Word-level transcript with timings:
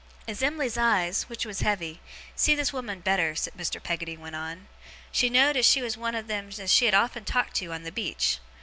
'As 0.27 0.41
Em'ly's 0.41 0.79
eyes 0.79 1.29
which 1.29 1.45
was 1.45 1.59
heavy 1.59 2.01
see 2.35 2.55
this 2.55 2.73
woman 2.73 3.01
better,' 3.01 3.33
Mr. 3.35 3.79
Peggotty 3.83 4.17
went 4.17 4.35
on, 4.35 4.67
'she 5.11 5.29
know'd 5.29 5.55
as 5.55 5.65
she 5.67 5.83
was 5.83 5.95
one 5.95 6.15
of 6.15 6.25
them 6.25 6.49
as 6.57 6.73
she 6.73 6.85
had 6.85 6.95
often 6.95 7.23
talked 7.23 7.53
to 7.57 7.71
on 7.71 7.83
the 7.83 7.91
beach. 7.91 8.39